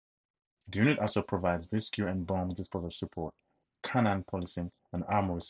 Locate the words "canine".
3.83-4.23